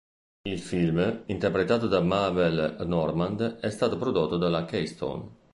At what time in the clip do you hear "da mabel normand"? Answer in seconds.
1.87-3.57